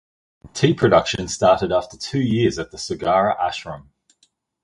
[0.55, 3.89] Tea production started after two years at the Sogara Ashram.